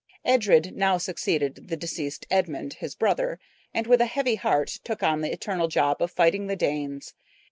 [0.35, 3.39] ]Edred now succeeded the deceased Edmund, his brother,
[3.71, 7.13] and with a heavy heart took up the eternal job of fighting the Danes.